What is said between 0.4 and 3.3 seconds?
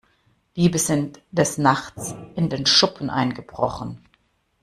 Diebe sind des Nachts in den Schuppen